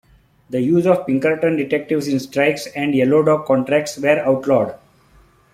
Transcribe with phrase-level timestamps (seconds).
[0.49, 4.73] The use of Pinkerton detectives in strikes and yellow-dog contracts were outlawed.